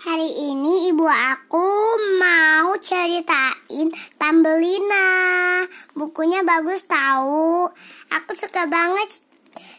Hari 0.00 0.32
ini 0.48 0.88
ibu 0.88 1.04
aku 1.04 1.68
mau 2.16 2.72
ceritain 2.80 3.92
Tambelina. 4.16 5.12
Bukunya 5.92 6.40
bagus 6.40 6.88
tahu. 6.88 7.68
Aku 8.08 8.32
suka 8.32 8.64
banget 8.64 9.20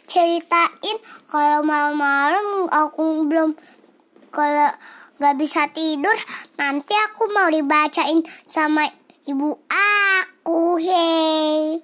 ceritain 0.06 0.98
kalau 1.26 1.66
malam-malam 1.66 2.70
aku 2.70 3.26
belum 3.26 3.58
kalau 4.30 4.70
nggak 5.18 5.42
bisa 5.42 5.66
tidur 5.74 6.14
nanti 6.54 6.94
aku 7.10 7.26
mau 7.34 7.50
dibacain 7.50 8.22
sama 8.46 8.86
ibu 9.26 9.58
aku. 9.74 10.78
Hei. 10.78 11.82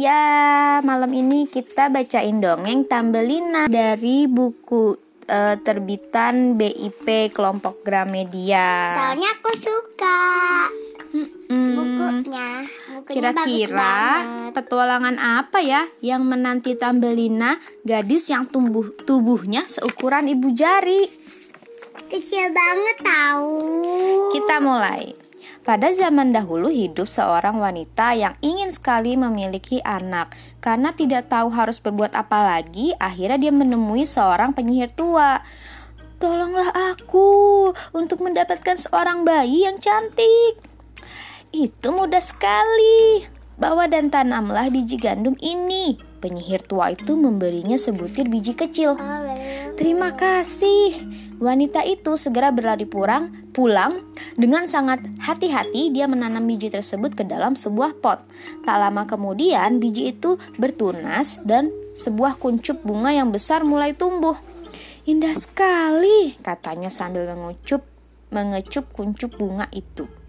Ya, 0.00 0.80
malam 0.80 1.12
ini 1.12 1.44
kita 1.44 1.92
bacain 1.92 2.40
dongeng 2.40 2.88
Tambelina 2.88 3.68
dari 3.68 4.24
buku 4.24 4.96
uh, 5.28 5.56
terbitan 5.60 6.56
BIP 6.56 7.28
kelompok 7.36 7.84
Gramedia. 7.84 8.96
Soalnya 8.96 9.28
aku 9.36 9.52
suka 9.60 10.20
hmm, 11.52 11.72
bukunya. 11.76 12.48
Kira-kira 13.12 14.24
petualangan 14.56 15.20
apa 15.20 15.60
ya 15.60 15.84
yang 16.00 16.24
menanti 16.24 16.80
Tambelina, 16.80 17.60
gadis 17.84 18.32
yang 18.32 18.48
tumbuh 18.48 18.96
tubuhnya 19.04 19.68
seukuran 19.68 20.32
ibu 20.32 20.48
jari? 20.56 21.12
Kecil 22.08 22.56
banget 22.56 22.96
tahu. 23.04 23.52
Kita 24.32 24.64
mulai. 24.64 25.19
Pada 25.70 25.94
zaman 25.94 26.34
dahulu 26.34 26.66
hidup 26.66 27.06
seorang 27.06 27.62
wanita 27.62 28.18
yang 28.18 28.34
ingin 28.42 28.74
sekali 28.74 29.14
memiliki 29.14 29.78
anak. 29.86 30.34
Karena 30.58 30.90
tidak 30.90 31.30
tahu 31.30 31.46
harus 31.54 31.78
berbuat 31.78 32.10
apa 32.18 32.42
lagi, 32.42 32.90
akhirnya 32.98 33.38
dia 33.38 33.54
menemui 33.54 34.02
seorang 34.02 34.50
penyihir 34.50 34.90
tua. 34.90 35.46
Tolonglah 36.18 36.74
aku 36.74 37.70
untuk 37.94 38.18
mendapatkan 38.18 38.82
seorang 38.82 39.22
bayi 39.22 39.62
yang 39.62 39.78
cantik. 39.78 40.58
Itu 41.54 41.94
mudah 41.94 42.18
sekali. 42.18 43.30
Bawa 43.54 43.86
dan 43.86 44.10
tanamlah 44.10 44.74
biji 44.74 44.98
gandum 44.98 45.38
ini. 45.38 46.09
Penyihir 46.20 46.60
tua 46.68 46.92
itu 46.92 47.16
memberinya 47.16 47.80
sebutir 47.80 48.28
biji 48.28 48.52
kecil. 48.52 48.94
Terima 49.80 50.12
kasih. 50.12 50.92
Wanita 51.40 51.80
itu 51.88 52.20
segera 52.20 52.52
berlari 52.52 52.84
pulang, 52.84 53.32
pulang 53.56 54.04
dengan 54.36 54.68
sangat 54.68 55.00
hati-hati 55.24 55.88
dia 55.88 56.04
menanam 56.04 56.44
biji 56.44 56.68
tersebut 56.68 57.16
ke 57.16 57.24
dalam 57.24 57.56
sebuah 57.56 57.96
pot. 58.04 58.20
Tak 58.68 58.76
lama 58.76 59.08
kemudian 59.08 59.80
biji 59.80 60.12
itu 60.12 60.36
bertunas 60.60 61.40
dan 61.48 61.72
sebuah 61.96 62.36
kuncup 62.36 62.84
bunga 62.84 63.16
yang 63.16 63.32
besar 63.32 63.64
mulai 63.64 63.96
tumbuh. 63.96 64.36
Indah 65.08 65.32
sekali, 65.32 66.36
katanya 66.44 66.92
sambil 66.92 67.24
mengucup 67.32 67.88
mengecup 68.28 68.84
kuncup 68.92 69.32
bunga 69.40 69.66
itu. 69.72 70.19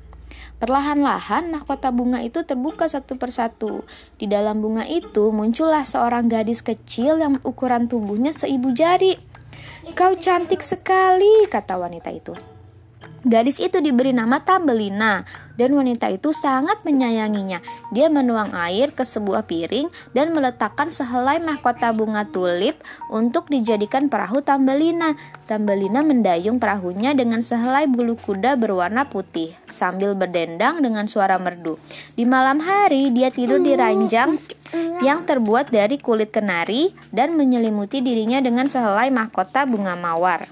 Perlahan-lahan 0.62 1.50
mahkota 1.50 1.90
bunga 1.90 2.22
itu 2.22 2.46
terbuka 2.46 2.86
satu 2.86 3.18
persatu. 3.18 3.82
Di 4.20 4.30
dalam 4.30 4.62
bunga 4.62 4.86
itu 4.86 5.34
muncullah 5.34 5.88
seorang 5.88 6.30
gadis 6.30 6.62
kecil 6.62 7.18
yang 7.18 7.42
ukuran 7.42 7.90
tubuhnya 7.90 8.36
seibu 8.36 8.70
jari. 8.76 9.18
Kau 9.98 10.14
cantik 10.14 10.62
sekali, 10.62 11.50
kata 11.50 11.80
wanita 11.82 12.14
itu. 12.14 12.51
Gadis 13.22 13.62
itu 13.62 13.78
diberi 13.86 14.18
nama 14.18 14.42
Tambelina 14.42 15.22
dan 15.54 15.78
wanita 15.78 16.10
itu 16.10 16.34
sangat 16.34 16.82
menyayanginya. 16.82 17.62
Dia 17.94 18.10
menuang 18.10 18.50
air 18.58 18.90
ke 18.98 19.06
sebuah 19.06 19.46
piring 19.46 19.94
dan 20.18 20.34
meletakkan 20.34 20.90
sehelai 20.90 21.38
mahkota 21.38 21.94
bunga 21.94 22.26
tulip 22.26 22.82
untuk 23.14 23.46
dijadikan 23.46 24.10
perahu 24.10 24.42
Tambelina. 24.42 25.14
Tambelina 25.46 26.02
mendayung 26.02 26.58
perahunya 26.58 27.14
dengan 27.14 27.46
sehelai 27.46 27.86
bulu 27.86 28.18
kuda 28.18 28.58
berwarna 28.58 29.06
putih 29.06 29.54
sambil 29.70 30.18
berdendang 30.18 30.82
dengan 30.82 31.06
suara 31.06 31.38
merdu. 31.38 31.78
Di 32.18 32.26
malam 32.26 32.58
hari 32.58 33.14
dia 33.14 33.30
tidur 33.30 33.62
di 33.62 33.78
ranjang 33.78 34.42
yang 35.06 35.30
terbuat 35.30 35.70
dari 35.70 36.02
kulit 36.02 36.34
kenari 36.34 36.90
dan 37.14 37.38
menyelimuti 37.38 38.02
dirinya 38.02 38.42
dengan 38.42 38.66
sehelai 38.66 39.14
mahkota 39.14 39.70
bunga 39.70 39.94
mawar. 39.94 40.50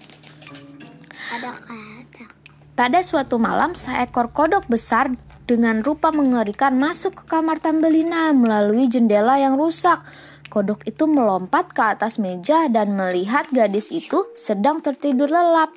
Pada 2.80 3.04
suatu 3.04 3.36
malam, 3.36 3.76
seekor 3.76 4.32
kodok 4.32 4.64
besar 4.72 5.12
dengan 5.44 5.84
rupa 5.84 6.16
mengerikan 6.16 6.80
masuk 6.80 7.12
ke 7.12 7.24
kamar 7.28 7.60
Tambelina 7.60 8.32
melalui 8.32 8.88
jendela 8.88 9.36
yang 9.36 9.60
rusak. 9.60 10.00
Kodok 10.48 10.88
itu 10.88 11.04
melompat 11.04 11.76
ke 11.76 11.84
atas 11.84 12.24
meja 12.24 12.72
dan 12.72 12.96
melihat 12.96 13.52
gadis 13.52 13.92
itu 13.92 14.32
sedang 14.32 14.80
tertidur 14.80 15.28
lelap. 15.28 15.76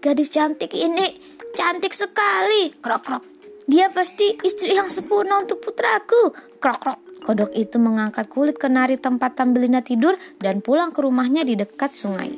Gadis 0.00 0.32
cantik 0.32 0.72
ini 0.72 1.12
cantik 1.52 1.92
sekali. 1.92 2.72
Krok 2.80 3.02
krok. 3.04 3.24
Dia 3.68 3.92
pasti 3.92 4.32
istri 4.48 4.80
yang 4.80 4.88
sempurna 4.88 5.44
untuk 5.44 5.60
putraku. 5.60 6.32
Krok 6.56 6.78
krok. 6.80 7.00
Kodok 7.20 7.52
itu 7.52 7.76
mengangkat 7.76 8.32
kulit 8.32 8.56
kenari 8.56 8.96
tempat 8.96 9.36
Tambelina 9.36 9.84
tidur 9.84 10.16
dan 10.40 10.64
pulang 10.64 10.88
ke 10.88 11.04
rumahnya 11.04 11.44
di 11.44 11.52
dekat 11.52 11.92
sungai. 11.92 12.32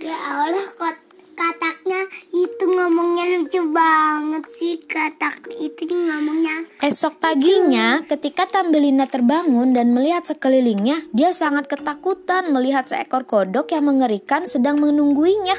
Ya 0.00 0.16
Allah, 0.48 0.64
kok 0.80 1.11
kataknya 1.32 2.06
itu 2.30 2.64
ngomongnya 2.68 3.24
lucu 3.40 3.60
banget 3.72 4.44
sih 4.56 4.76
katak 4.84 5.48
itu 5.58 5.88
ngomongnya. 5.88 6.68
Esok 6.84 7.18
paginya, 7.18 8.04
ketika 8.06 8.46
Tambelina 8.46 9.08
terbangun 9.08 9.72
dan 9.72 9.96
melihat 9.96 10.22
sekelilingnya, 10.22 11.02
dia 11.10 11.34
sangat 11.34 11.68
ketakutan 11.68 12.52
melihat 12.52 12.86
seekor 12.86 13.24
kodok 13.24 13.72
yang 13.72 13.88
mengerikan 13.88 14.44
sedang 14.44 14.78
menungguinya. 14.78 15.56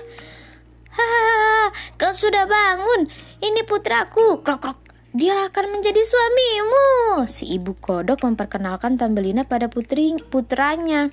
Hahaha, 0.94 1.74
kau 1.98 2.14
sudah 2.14 2.46
bangun. 2.46 3.10
Ini 3.42 3.66
putraku. 3.66 4.46
Krok 4.46 4.60
krok. 4.62 4.80
Dia 5.14 5.50
akan 5.50 5.78
menjadi 5.78 6.02
suamimu. 6.02 7.22
Si 7.30 7.50
ibu 7.54 7.78
kodok 7.78 8.26
memperkenalkan 8.26 8.98
Tambelina 8.98 9.46
pada 9.46 9.70
putri 9.70 10.18
putranya. 10.30 11.10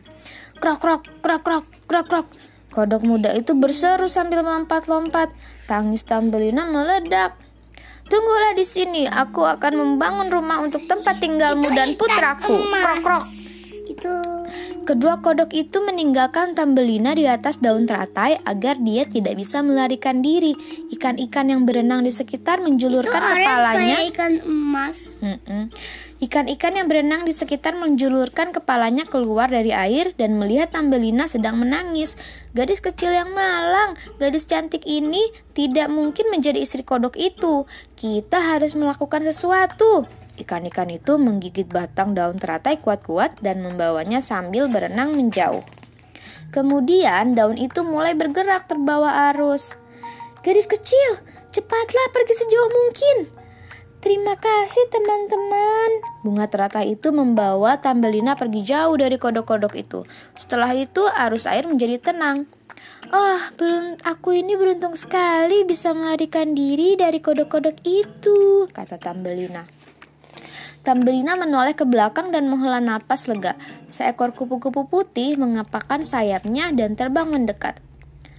Krok 0.60 0.81
krok 0.81 1.03
krok 1.25 1.41
krok 1.44 1.65
krok 1.88 2.06
krok. 2.09 2.26
Kodok 2.70 3.03
muda 3.03 3.34
itu 3.34 3.53
berseru 3.58 4.06
sambil 4.06 4.47
melompat-lompat. 4.47 5.34
Tangis 5.66 6.06
Tambelina 6.06 6.66
meledak. 6.66 7.34
Tunggulah 8.06 8.54
di 8.58 8.66
sini, 8.66 9.06
aku 9.06 9.47
akan 9.47 9.78
membangun 9.78 10.31
rumah 10.31 10.62
untuk 10.62 10.82
tempat 10.86 11.22
tinggalmu 11.22 11.66
dan 11.75 11.94
putraku. 11.94 12.58
Krok 12.58 12.98
krok. 13.03 13.25
Itu 13.91 14.14
Kedua 14.91 15.22
kodok 15.22 15.54
itu 15.54 15.78
meninggalkan 15.86 16.58
Tambelina 16.58 17.14
di 17.14 17.22
atas 17.28 17.62
daun 17.62 17.86
teratai 17.86 18.42
agar 18.42 18.81
dia 18.82 19.06
tidak 19.06 19.38
bisa 19.38 19.62
melarikan 19.62 20.19
diri. 20.19 20.56
Ikan-ikan 20.91 21.47
yang 21.47 21.62
berenang 21.62 22.02
di 22.02 22.10
sekitar 22.10 22.58
menjulurkan 22.58 23.22
orange 23.22 23.47
kepalanya. 23.47 23.97
ikan 24.10 24.32
emas. 24.42 25.09
Ikan-ikan 26.20 26.76
yang 26.76 26.88
berenang 26.88 27.28
di 27.28 27.32
sekitar 27.36 27.76
menjulurkan 27.76 28.56
kepalanya 28.56 29.04
keluar 29.04 29.53
dari 29.53 29.72
air 29.72 30.16
dan 30.16 30.41
melihat 30.41 30.72
Tambelina 30.72 31.28
sedang 31.28 31.60
menangis. 31.60 32.16
Gadis 32.56 32.81
kecil 32.81 33.12
yang 33.12 33.32
malang, 33.36 33.97
gadis 34.16 34.48
cantik 34.48 34.84
ini 34.88 35.20
tidak 35.53 35.92
mungkin 35.92 36.32
menjadi 36.32 36.60
istri 36.60 36.84
kodok 36.84 37.20
itu. 37.20 37.69
Kita 37.97 38.56
harus 38.56 38.72
melakukan 38.72 39.25
sesuatu. 39.25 40.08
Ikan-ikan 40.41 40.88
itu 40.88 41.20
menggigit 41.20 41.69
batang 41.69 42.16
daun 42.16 42.41
teratai 42.41 42.81
kuat-kuat 42.81 43.44
dan 43.44 43.60
membawanya 43.60 44.25
sambil 44.25 44.72
berenang 44.72 45.12
menjauh. 45.12 45.60
Kemudian 46.50 47.37
daun 47.37 47.60
itu 47.60 47.84
mulai 47.84 48.16
bergerak 48.16 48.66
terbawa 48.66 49.31
arus. 49.31 49.76
Gadis 50.41 50.64
kecil, 50.64 51.20
cepatlah 51.52 52.06
pergi 52.16 52.34
sejauh 52.41 52.70
mungkin. 52.72 53.39
Terima 54.00 54.33
kasih 54.33 54.88
teman-teman. 54.88 55.91
Bunga 56.25 56.49
teratai 56.49 56.97
itu 56.97 57.12
membawa 57.12 57.77
Tambelina 57.84 58.33
pergi 58.33 58.65
jauh 58.65 58.97
dari 58.97 59.21
kodok-kodok 59.21 59.76
itu. 59.76 60.08
Setelah 60.32 60.73
itu 60.73 61.05
arus 61.05 61.44
air 61.44 61.69
menjadi 61.69 62.00
tenang. 62.00 62.49
Oh, 63.12 63.41
aku 64.08 64.32
ini 64.32 64.56
beruntung 64.56 64.97
sekali 64.97 65.69
bisa 65.69 65.93
melarikan 65.93 66.56
diri 66.56 66.97
dari 66.97 67.20
kodok-kodok 67.20 67.76
itu, 67.85 68.64
kata 68.73 68.97
Tambelina. 68.97 69.69
Tambelina 70.81 71.37
menoleh 71.37 71.76
ke 71.76 71.85
belakang 71.85 72.32
dan 72.32 72.49
menghela 72.49 72.81
napas 72.81 73.29
lega. 73.29 73.53
Seekor 73.85 74.32
kupu-kupu 74.32 74.88
putih 74.88 75.37
mengepakkan 75.37 76.00
sayapnya 76.00 76.73
dan 76.73 76.96
terbang 76.96 77.29
mendekat. 77.29 77.76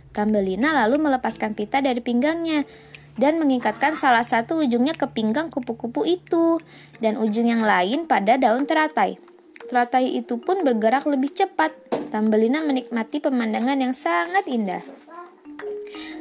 Tambelina 0.10 0.74
lalu 0.74 0.98
melepaskan 1.06 1.54
pita 1.54 1.86
dari 1.86 2.02
pinggangnya 2.02 2.66
dan 3.22 3.38
mengikatkan 3.38 3.94
salah 3.94 4.26
satu 4.26 4.66
ujungnya 4.66 4.98
ke 4.98 5.06
pinggang 5.14 5.54
kupu-kupu 5.54 6.02
itu 6.10 6.58
dan 6.98 7.22
ujung 7.22 7.46
yang 7.46 7.62
lain 7.62 8.10
pada 8.10 8.42
daun 8.42 8.66
teratai. 8.66 9.22
Teratai 9.70 10.18
itu 10.18 10.42
pun 10.42 10.66
bergerak 10.66 11.06
lebih 11.06 11.30
cepat. 11.30 11.70
Tambelina 12.10 12.66
menikmati 12.66 13.22
pemandangan 13.22 13.78
yang 13.78 13.94
sangat 13.94 14.50
indah. 14.50 14.82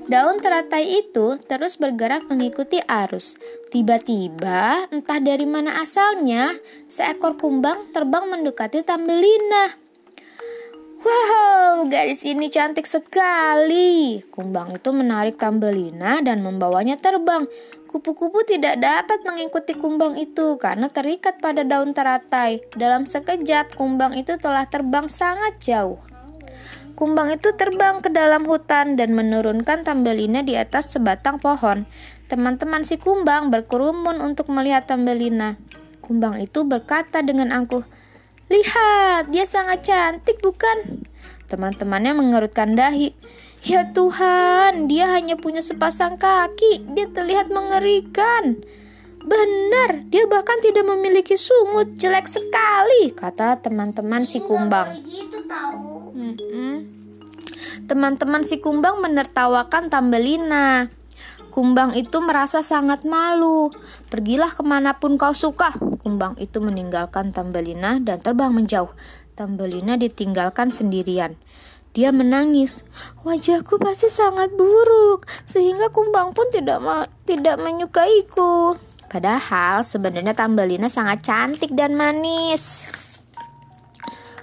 Daun 0.07 0.43
teratai 0.43 1.07
itu 1.07 1.39
terus 1.49 1.79
bergerak 1.81 2.27
mengikuti 2.29 2.83
arus. 2.85 3.41
Tiba-tiba, 3.71 4.91
entah 4.91 5.23
dari 5.23 5.47
mana 5.47 5.79
asalnya, 5.79 6.51
seekor 6.91 7.39
kumbang 7.39 7.95
terbang 7.95 8.27
mendekati 8.27 8.83
Tambelina. 8.83 9.90
Wow, 11.01 11.89
gadis 11.89 12.29
ini 12.29 12.53
cantik 12.53 12.85
sekali. 12.85 14.21
Kumbang 14.29 14.77
itu 14.77 14.93
menarik 14.93 15.41
Tambelina 15.41 16.21
dan 16.21 16.45
membawanya 16.45 17.01
terbang. 17.01 17.49
Kupu-kupu 17.89 18.45
tidak 18.45 18.79
dapat 18.85 19.25
mengikuti 19.25 19.73
kumbang 19.73 20.21
itu 20.21 20.61
karena 20.61 20.93
terikat 20.93 21.41
pada 21.41 21.65
daun 21.65 21.97
teratai. 21.97 22.61
Dalam 22.77 23.09
sekejap, 23.09 23.81
kumbang 23.81 24.13
itu 24.13 24.37
telah 24.37 24.69
terbang 24.69 25.09
sangat 25.09 25.57
jauh. 25.65 25.97
Kumbang 27.01 27.33
itu 27.33 27.49
terbang 27.57 28.05
ke 28.05 28.13
dalam 28.13 28.45
hutan 28.45 29.01
dan 29.01 29.17
menurunkan 29.17 29.89
Tambelina 29.89 30.45
di 30.45 30.61
atas 30.61 30.93
sebatang 30.93 31.41
pohon. 31.41 31.89
Teman-teman 32.29 32.85
si 32.85 33.01
kumbang 33.01 33.49
berkerumun 33.49 34.21
untuk 34.21 34.53
melihat 34.53 34.85
Tambelina. 34.85 35.57
Kumbang 36.05 36.45
itu 36.45 36.61
berkata 36.69 37.25
dengan 37.25 37.57
angkuh, 37.57 37.89
"Lihat, 38.51 39.31
dia 39.31 39.47
sangat 39.47 39.87
cantik, 39.87 40.43
bukan?" 40.43 41.07
Teman-temannya 41.47 42.13
mengerutkan 42.19 42.75
dahi. 42.75 43.15
"Ya 43.63 43.89
Tuhan, 43.95 44.91
dia 44.91 45.09
hanya 45.15 45.39
punya 45.39 45.63
sepasang 45.63 46.19
kaki. 46.21 46.91
Dia 46.93 47.07
terlihat 47.09 47.49
mengerikan." 47.49 48.61
Benar, 49.21 50.09
dia 50.09 50.25
bahkan 50.25 50.57
tidak 50.65 50.89
memiliki 50.89 51.37
sungut. 51.37 51.93
Jelek 51.93 52.25
sekali, 52.25 53.13
kata 53.13 53.61
teman-teman 53.61 54.25
si 54.25 54.41
kumbang. 54.41 54.89
Gitu. 56.17 56.89
Teman-teman 57.85 58.41
si 58.41 58.57
kumbang 58.63 59.05
menertawakan 59.05 59.93
Tambelina. 59.93 60.89
Kumbang 61.51 61.99
itu 61.99 62.23
merasa 62.23 62.63
sangat 62.63 63.03
malu. 63.03 63.75
Pergilah 64.07 64.55
ke 64.55 64.63
mana 64.63 65.03
pun 65.03 65.19
kau 65.19 65.35
suka. 65.35 65.75
Kumbang 66.01 66.39
itu 66.39 66.63
meninggalkan 66.63 67.35
Tambelina 67.35 67.99
dan 67.99 68.23
terbang 68.23 68.55
menjauh. 68.55 68.95
Tambelina 69.35 69.99
ditinggalkan 69.99 70.71
sendirian. 70.71 71.35
Dia 71.91 72.15
menangis. 72.15 72.87
Wajahku 73.27 73.83
pasti 73.83 74.07
sangat 74.07 74.55
buruk, 74.55 75.27
sehingga 75.43 75.91
kumbang 75.91 76.31
pun 76.31 76.47
tidak 76.55 76.79
ma 76.79 77.11
tidak 77.27 77.59
menyukaiku. 77.59 78.79
Padahal 79.11 79.83
sebenarnya 79.83 80.39
Tambelina 80.39 80.87
sangat 80.87 81.27
cantik 81.27 81.75
dan 81.75 81.99
manis. 81.99 82.87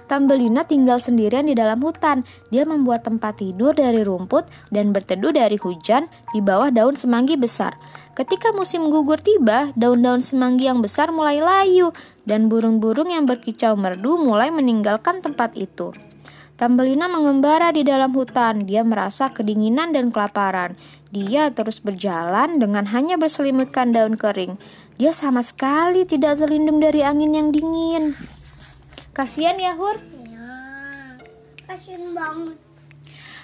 Tambelina 0.08 0.64
tinggal 0.64 0.96
sendirian 0.98 1.44
di 1.44 1.52
dalam 1.52 1.84
hutan. 1.84 2.24
Dia 2.48 2.64
membuat 2.64 3.04
tempat 3.04 3.44
tidur 3.44 3.76
dari 3.76 4.00
rumput 4.00 4.48
dan 4.72 4.96
berteduh 4.96 5.36
dari 5.36 5.60
hujan 5.60 6.08
di 6.32 6.40
bawah 6.40 6.72
daun 6.72 6.96
semanggi 6.96 7.36
besar. 7.36 7.76
Ketika 8.16 8.56
musim 8.56 8.88
gugur 8.88 9.20
tiba, 9.20 9.70
daun-daun 9.76 10.24
semanggi 10.24 10.66
yang 10.66 10.80
besar 10.80 11.12
mulai 11.12 11.44
layu 11.44 11.92
dan 12.24 12.48
burung-burung 12.48 13.12
yang 13.12 13.28
berkicau 13.28 13.76
merdu 13.76 14.16
mulai 14.16 14.48
meninggalkan 14.48 15.20
tempat 15.20 15.54
itu. 15.54 15.92
Tambelina 16.58 17.06
mengembara 17.06 17.70
di 17.70 17.86
dalam 17.86 18.10
hutan. 18.10 18.66
Dia 18.66 18.82
merasa 18.82 19.30
kedinginan 19.30 19.94
dan 19.94 20.10
kelaparan. 20.10 20.74
Dia 21.14 21.54
terus 21.54 21.78
berjalan 21.78 22.58
dengan 22.58 22.90
hanya 22.90 23.14
berselimutkan 23.14 23.94
daun 23.94 24.18
kering. 24.18 24.58
Dia 24.98 25.14
sama 25.14 25.46
sekali 25.46 26.02
tidak 26.02 26.42
terlindung 26.42 26.82
dari 26.82 27.06
angin 27.06 27.30
yang 27.38 27.54
dingin. 27.54 28.18
Kasihan 29.18 29.58
ya 29.58 29.74
Hur. 29.74 29.98
Ya, 30.30 31.18
kasihan 31.66 32.14
banget. 32.14 32.54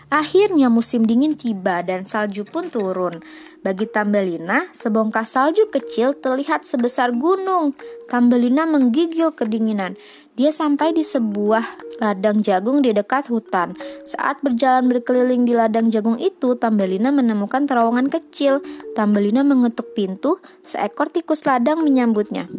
Akhirnya 0.07 0.71
musim 0.71 1.03
dingin 1.03 1.35
tiba 1.35 1.83
dan 1.83 2.07
salju 2.07 2.47
pun 2.47 2.71
turun. 2.71 3.19
Bagi 3.67 3.91
Tambelina, 3.91 4.71
sebongkah 4.71 5.27
salju 5.27 5.67
kecil 5.75 6.15
terlihat 6.15 6.63
sebesar 6.63 7.11
gunung. 7.11 7.75
Tambelina 8.07 8.71
menggigil 8.71 9.35
kedinginan. 9.35 9.99
Dia 10.35 10.51
sampai 10.51 10.91
di 10.91 11.07
sebuah 11.07 11.63
ladang 12.03 12.43
jagung 12.43 12.83
di 12.83 12.91
dekat 12.91 13.31
hutan. 13.31 13.79
Saat 14.03 14.43
berjalan 14.43 14.91
berkeliling 14.91 15.47
di 15.47 15.55
ladang 15.55 15.95
jagung 15.95 16.19
itu, 16.19 16.59
Tambelina 16.59 17.15
menemukan 17.15 17.71
terowongan 17.71 18.11
kecil. 18.11 18.59
Tambelina 18.99 19.47
mengetuk 19.47 19.95
pintu, 19.95 20.43
seekor 20.67 21.07
tikus 21.15 21.47
ladang 21.47 21.87
menyambutnya. 21.87 22.51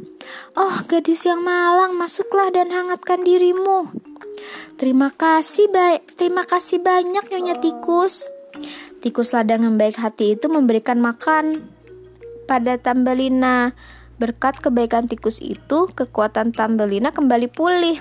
"Oh, 0.55 0.87
gadis 0.87 1.27
yang 1.27 1.43
malang, 1.43 1.99
masuklah 1.99 2.47
dan 2.47 2.71
hangatkan 2.71 3.27
dirimu." 3.27 3.91
Terima 4.79 5.11
kasih 5.11 5.67
baik, 5.71 6.15
terima 6.15 6.43
kasih 6.47 6.79
banyak 6.83 7.27
Nyonya 7.31 7.59
Tikus. 7.59 8.27
Tikus 9.03 9.35
ladang 9.35 9.67
yang 9.67 9.75
baik 9.75 9.99
hati 9.99 10.39
itu 10.39 10.47
memberikan 10.47 10.99
makan 11.03 11.67
pada 12.47 12.79
Tambelina. 12.79 13.75
Berkat 14.15 14.63
kebaikan 14.63 15.11
tikus 15.11 15.43
itu, 15.43 15.91
kekuatan 15.91 16.55
Tambelina 16.55 17.11
kembali 17.11 17.51
pulih. 17.51 17.99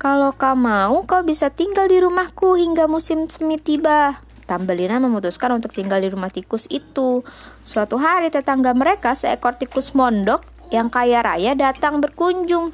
Kalau 0.00 0.32
kau 0.32 0.56
mau, 0.56 1.04
kau 1.04 1.20
bisa 1.24 1.52
tinggal 1.52 1.92
di 1.92 2.00
rumahku 2.00 2.56
hingga 2.56 2.88
musim 2.88 3.28
semi 3.28 3.60
tiba. 3.60 4.20
Tambelina 4.48 4.96
memutuskan 4.96 5.52
untuk 5.60 5.76
tinggal 5.76 6.00
di 6.00 6.08
rumah 6.08 6.32
tikus 6.32 6.64
itu. 6.72 7.20
Suatu 7.60 8.00
hari 8.00 8.32
tetangga 8.32 8.72
mereka, 8.72 9.12
seekor 9.12 9.60
tikus 9.60 9.92
mondok 9.92 10.40
yang 10.72 10.88
kaya 10.88 11.20
raya 11.20 11.52
datang 11.52 12.00
berkunjung. 12.00 12.72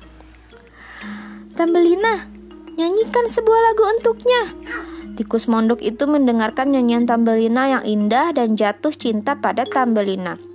Tambelina, 1.58 2.30
nyanyikan 2.78 3.26
sebuah 3.26 3.60
lagu 3.72 3.82
untuknya. 3.90 4.42
Tikus 5.18 5.50
mondok 5.50 5.82
itu 5.82 6.06
mendengarkan 6.06 6.70
nyanyian 6.70 7.10
Tambelina 7.10 7.68
yang 7.74 7.84
indah 7.84 8.30
dan 8.30 8.54
jatuh 8.54 8.94
cinta 8.94 9.34
pada 9.42 9.66
Tambelina. 9.66 10.51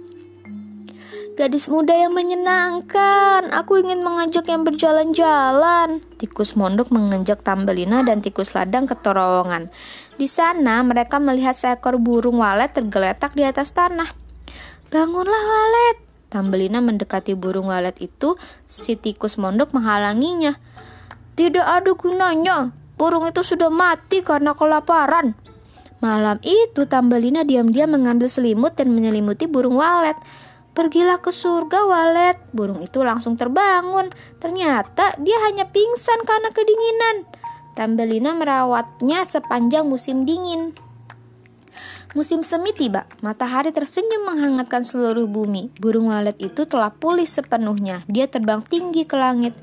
Gadis 1.37 1.69
muda 1.69 1.93
yang 1.93 2.17
menyenangkan. 2.17 3.53
Aku 3.53 3.77
ingin 3.77 4.01
mengajak 4.01 4.49
yang 4.49 4.65
berjalan-jalan. 4.65 6.01
Tikus 6.17 6.57
mondok 6.57 6.89
mengajak 6.89 7.45
Tambelina 7.45 8.01
dan 8.01 8.25
tikus 8.25 8.57
ladang 8.57 8.89
ke 8.89 8.97
terowongan. 8.97 9.69
Di 10.17 10.25
sana 10.25 10.81
mereka 10.81 11.21
melihat 11.21 11.53
seekor 11.53 12.01
burung 12.01 12.41
walet 12.41 12.73
tergeletak 12.73 13.37
di 13.37 13.45
atas 13.45 13.69
tanah. 13.69 14.09
Bangunlah 14.89 15.43
walet. 15.45 16.01
Tambelina 16.33 16.81
mendekati 16.81 17.37
burung 17.37 17.69
walet 17.69 18.01
itu. 18.01 18.33
Si 18.65 18.97
tikus 18.97 19.37
mondok 19.37 19.77
menghalanginya. 19.77 20.57
Tidak 21.37 21.69
ada 21.69 21.93
gunanya. 21.93 22.73
Burung 22.97 23.29
itu 23.29 23.45
sudah 23.45 23.69
mati 23.69 24.25
karena 24.25 24.57
kelaparan. 24.57 25.37
Malam 26.01 26.41
itu 26.41 26.89
Tambelina 26.89 27.45
diam-diam 27.45 27.93
mengambil 27.93 28.25
selimut 28.25 28.73
dan 28.73 28.89
menyelimuti 28.89 29.45
burung 29.45 29.77
walet. 29.77 30.17
Pergilah 30.77 31.17
ke 31.17 31.33
surga, 31.33 31.89
Walet. 31.89 32.37
Burung 32.53 32.85
itu 32.85 33.01
langsung 33.01 33.33
terbangun. 33.33 34.13
Ternyata 34.37 35.17
dia 35.17 35.41
hanya 35.49 35.65
pingsan 35.73 36.21
karena 36.21 36.53
kedinginan. 36.53 37.25
Tambelina 37.73 38.37
merawatnya 38.37 39.25
sepanjang 39.25 39.89
musim 39.89 40.29
dingin. 40.29 40.77
Musim 42.13 42.45
semi 42.45 42.77
tiba, 42.77 43.09
matahari 43.25 43.73
tersenyum 43.73 44.29
menghangatkan 44.29 44.85
seluruh 44.85 45.25
bumi. 45.25 45.73
Burung 45.81 46.13
walet 46.13 46.37
itu 46.37 46.69
telah 46.69 46.93
pulih 46.93 47.25
sepenuhnya. 47.25 48.05
Dia 48.05 48.29
terbang 48.29 48.61
tinggi 48.61 49.01
ke 49.01 49.17
langit. 49.17 49.57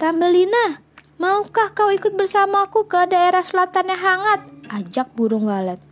Tambelina, 0.00 0.80
maukah 1.20 1.76
kau 1.76 1.92
ikut 1.92 2.16
bersamaku 2.16 2.88
ke 2.88 3.04
daerah 3.04 3.44
selatan 3.44 3.92
yang 3.92 4.00
hangat? 4.00 4.40
Ajak 4.72 5.12
burung 5.12 5.44
walet. 5.44 5.91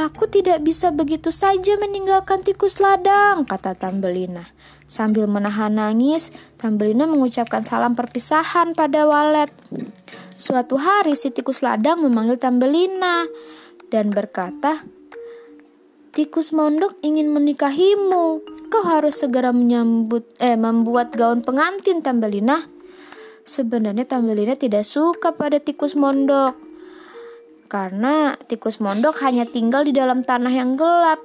Aku 0.00 0.24
tidak 0.32 0.64
bisa 0.64 0.88
begitu 0.96 1.28
saja 1.28 1.76
meninggalkan 1.76 2.40
tikus 2.40 2.80
ladang, 2.80 3.44
kata 3.44 3.76
Tambelina. 3.76 4.48
Sambil 4.88 5.28
menahan 5.28 5.76
nangis, 5.76 6.32
Tambelina 6.56 7.04
mengucapkan 7.04 7.68
salam 7.68 7.92
perpisahan 7.92 8.72
pada 8.72 9.04
Walet. 9.04 9.52
Suatu 10.40 10.80
hari 10.80 11.20
si 11.20 11.28
tikus 11.28 11.60
ladang 11.60 12.00
memanggil 12.00 12.40
Tambelina 12.40 13.28
dan 13.92 14.08
berkata, 14.08 14.80
Tikus 16.16 16.56
mondok 16.56 16.96
ingin 17.04 17.28
menikahimu. 17.28 18.40
Kau 18.72 18.82
harus 18.88 19.20
segera 19.20 19.52
menyambut 19.52 20.24
eh 20.40 20.56
membuat 20.56 21.12
gaun 21.12 21.44
pengantin 21.44 22.00
Tambelina. 22.00 22.64
Sebenarnya 23.44 24.08
Tambelina 24.08 24.56
tidak 24.56 24.88
suka 24.88 25.36
pada 25.36 25.60
tikus 25.60 25.92
mondok 25.92 26.69
karena 27.70 28.34
tikus 28.50 28.82
mondok 28.82 29.22
hanya 29.22 29.46
tinggal 29.46 29.86
di 29.86 29.94
dalam 29.94 30.26
tanah 30.26 30.50
yang 30.50 30.74
gelap. 30.74 31.22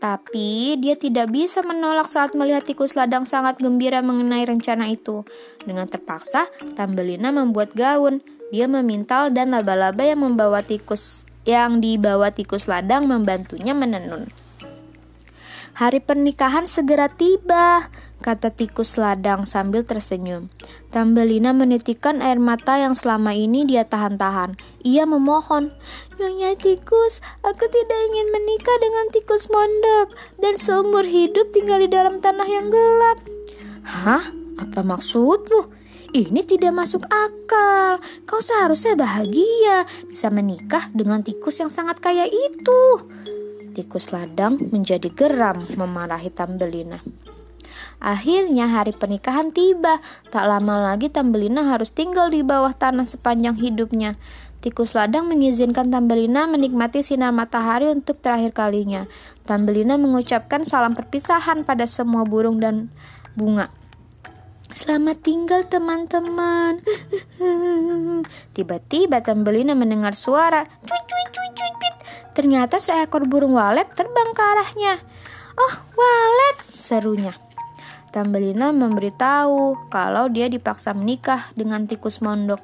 Tapi 0.00 0.80
dia 0.80 0.96
tidak 0.96 1.32
bisa 1.32 1.60
menolak 1.60 2.08
saat 2.08 2.32
melihat 2.32 2.64
tikus 2.64 2.96
ladang 2.96 3.28
sangat 3.28 3.60
gembira 3.60 4.00
mengenai 4.00 4.48
rencana 4.48 4.88
itu. 4.88 5.28
Dengan 5.64 5.84
terpaksa, 5.84 6.48
Tambelina 6.72 7.32
membuat 7.32 7.76
gaun. 7.76 8.24
Dia 8.48 8.68
memintal 8.68 9.32
dan 9.32 9.52
laba-laba 9.52 10.04
yang 10.04 10.24
membawa 10.24 10.64
tikus 10.64 11.28
yang 11.44 11.84
dibawa 11.84 12.32
tikus 12.32 12.64
ladang 12.64 13.04
membantunya 13.04 13.76
menenun. 13.76 14.28
Hari 15.74 16.00
pernikahan 16.00 16.64
segera 16.64 17.10
tiba. 17.12 17.92
Kata 18.24 18.48
tikus 18.48 18.96
ladang 18.96 19.44
sambil 19.44 19.84
tersenyum. 19.84 20.48
Tambelina 20.88 21.52
menitikkan 21.52 22.24
air 22.24 22.40
mata 22.40 22.80
yang 22.80 22.96
selama 22.96 23.36
ini 23.36 23.68
dia 23.68 23.84
tahan-tahan. 23.84 24.56
Ia 24.80 25.04
memohon, 25.04 25.68
Nyonya 26.16 26.56
tikus, 26.56 27.20
aku 27.44 27.68
tidak 27.68 28.00
ingin 28.08 28.32
menikah 28.32 28.76
dengan 28.80 29.12
tikus 29.12 29.52
mondok 29.52 30.16
dan 30.40 30.56
seumur 30.56 31.04
hidup 31.04 31.52
tinggal 31.52 31.84
di 31.84 31.92
dalam 31.92 32.24
tanah 32.24 32.48
yang 32.48 32.72
gelap. 32.72 33.20
Hah? 33.84 34.32
Apa 34.54 34.80
maksudmu? 34.80 35.84
Ini 36.14 36.46
tidak 36.46 36.70
masuk 36.78 37.02
akal. 37.10 37.98
Kau 38.22 38.38
seharusnya 38.38 38.94
bahagia 38.94 39.82
bisa 40.06 40.30
menikah 40.30 40.86
dengan 40.94 41.26
tikus 41.26 41.58
yang 41.58 41.68
sangat 41.68 41.98
kaya 41.98 42.30
itu. 42.30 42.82
Tikus 43.74 44.14
ladang 44.14 44.62
menjadi 44.70 45.10
geram 45.10 45.58
memarahi 45.74 46.30
Tambelina. 46.30 47.02
Akhirnya 48.04 48.68
hari 48.68 48.92
pernikahan 48.92 49.48
tiba. 49.48 49.96
Tak 50.28 50.44
lama 50.44 50.92
lagi 50.92 51.08
Tambelina 51.08 51.72
harus 51.72 51.96
tinggal 51.96 52.28
di 52.28 52.44
bawah 52.44 52.76
tanah 52.76 53.08
sepanjang 53.08 53.56
hidupnya. 53.56 54.20
Tikus 54.60 54.92
ladang 54.92 55.24
mengizinkan 55.32 55.88
Tambelina 55.88 56.44
menikmati 56.44 57.00
sinar 57.00 57.32
matahari 57.32 57.88
untuk 57.88 58.20
terakhir 58.20 58.52
kalinya. 58.52 59.08
Tambelina 59.48 59.96
mengucapkan 59.96 60.68
salam 60.68 60.92
perpisahan 60.92 61.64
pada 61.64 61.88
semua 61.88 62.28
burung 62.28 62.60
dan 62.60 62.92
bunga. 63.32 63.72
Selamat 64.68 65.24
tinggal 65.24 65.64
teman-teman. 65.64 66.84
Tiba-tiba 68.56 69.24
Tambelina 69.24 69.72
mendengar 69.72 70.12
suara 70.12 70.60
cuit 70.64 71.04
cuit 71.08 71.28
cuit 71.32 71.52
cuit. 71.56 71.94
Ternyata 72.36 72.76
seekor 72.76 73.24
burung 73.24 73.56
walet 73.56 73.88
terbang 73.96 74.30
ke 74.36 74.42
arahnya. 74.44 74.94
Oh, 75.54 75.74
walet, 75.94 76.56
serunya. 76.74 77.43
Tambelina 78.14 78.70
memberitahu 78.70 79.90
kalau 79.90 80.30
dia 80.30 80.46
dipaksa 80.46 80.94
menikah 80.94 81.50
dengan 81.58 81.82
tikus 81.90 82.22
mondok. 82.22 82.62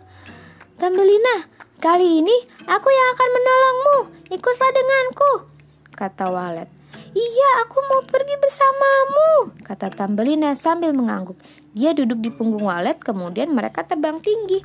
Tambelina, 0.78 1.50
kali 1.83 2.23
ini 2.23 2.37
aku 2.71 2.87
yang 2.87 3.09
akan 3.19 3.28
menolongmu. 3.35 3.99
Ikutlah 4.30 4.71
denganku, 4.71 5.33
kata 5.99 6.30
walet. 6.30 6.71
Iya, 7.11 7.66
aku 7.66 7.83
mau 7.90 8.07
pergi 8.07 8.38
bersamamu, 8.38 9.59
kata 9.66 9.90
Tambelina 9.90 10.54
sambil 10.54 10.95
mengangguk. 10.95 11.35
Dia 11.75 11.99
duduk 11.99 12.23
di 12.23 12.30
punggung 12.30 12.71
walet, 12.71 13.02
kemudian 13.02 13.50
mereka 13.50 13.83
terbang 13.83 14.23
tinggi. 14.23 14.62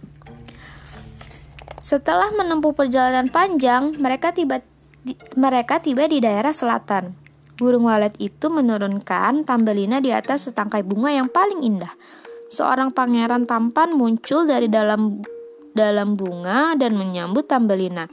Setelah 1.82 2.30
menempuh 2.30 2.77
perjalanan 2.77 3.34
panjang, 3.34 3.98
mereka 3.98 4.38
tiba 4.38 4.62
di, 5.01 5.18
mereka 5.34 5.82
tiba 5.82 6.06
di 6.06 6.22
daerah 6.22 6.54
selatan. 6.54 7.25
Burung 7.55 7.88
walet 7.88 8.12
itu 8.19 8.51
menurunkan 8.51 9.47
Tambelina 9.47 10.03
di 10.03 10.12
atas 10.12 10.51
setangkai 10.51 10.83
bunga 10.83 11.12
yang 11.15 11.31
paling 11.31 11.63
indah. 11.63 11.91
Seorang 12.51 12.91
pangeran 12.91 13.47
tampan 13.47 13.95
muncul 13.95 14.43
dari 14.43 14.67
dalam 14.67 15.24
dalam 15.71 16.19
bunga 16.19 16.75
dan 16.75 17.00
menyambut 17.00 17.47
Tambelina. 17.47 18.07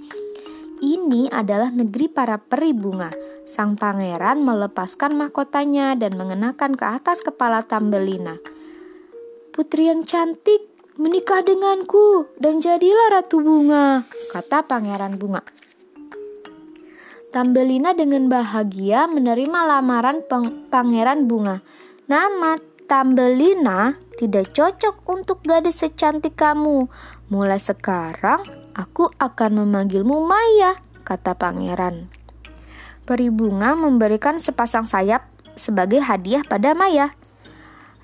Ini 0.82 1.30
adalah 1.30 1.70
negeri 1.70 2.10
para 2.10 2.38
peri 2.38 2.74
bunga. 2.74 3.10
Sang 3.42 3.78
pangeran 3.78 4.42
melepaskan 4.42 5.14
mahkotanya 5.14 5.94
dan 5.98 6.14
mengenakan 6.14 6.78
ke 6.78 6.86
atas 6.86 7.22
kepala 7.22 7.62
Tambelina. 7.62 8.38
Putri 9.54 9.90
yang 9.90 10.02
cantik, 10.06 10.70
menikah 10.98 11.42
denganku 11.42 12.30
dan 12.38 12.58
jadilah 12.58 13.18
ratu 13.18 13.42
bunga, 13.42 14.06
kata 14.34 14.66
pangeran 14.66 15.18
bunga. 15.18 15.42
Tambelina 17.32 17.96
dengan 17.96 18.28
bahagia 18.28 19.08
menerima 19.08 19.64
lamaran 19.64 20.20
pangeran 20.68 21.24
bunga. 21.24 21.64
Nama 22.04 22.60
Tambelina 22.84 23.96
tidak 24.20 24.52
cocok 24.52 25.08
untuk 25.08 25.40
gadis 25.40 25.80
secantik 25.80 26.36
kamu. 26.36 26.92
Mulai 27.32 27.56
sekarang 27.56 28.44
aku 28.76 29.08
akan 29.16 29.64
memanggilmu 29.64 30.28
Maya, 30.28 30.76
kata 31.08 31.32
pangeran. 31.32 32.12
Peri 33.08 33.32
bunga 33.32 33.80
memberikan 33.80 34.36
sepasang 34.36 34.84
sayap 34.84 35.24
sebagai 35.56 36.04
hadiah 36.04 36.44
pada 36.44 36.76
Maya. 36.76 37.16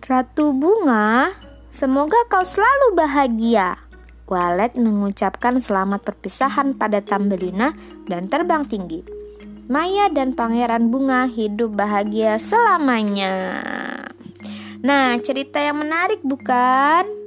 Ratu 0.08 0.56
bunga, 0.56 1.36
semoga 1.68 2.16
kau 2.32 2.48
selalu 2.48 2.96
bahagia. 2.96 3.76
Walet 4.24 4.72
mengucapkan 4.80 5.60
selamat 5.60 6.00
perpisahan 6.00 6.72
pada 6.80 7.04
Tambelina 7.04 7.76
dan 8.08 8.24
terbang 8.32 8.64
tinggi. 8.64 9.17
Maya 9.68 10.08
dan 10.08 10.32
Pangeran 10.32 10.88
Bunga 10.88 11.28
hidup 11.28 11.76
bahagia 11.76 12.40
selamanya. 12.40 13.60
Nah, 14.80 15.12
cerita 15.20 15.60
yang 15.60 15.84
menarik 15.84 16.24
bukan? 16.24 17.17